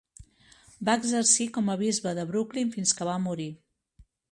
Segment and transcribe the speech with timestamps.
[0.89, 3.49] Va exercir com a bisbe de Brooklyn fins que va morir..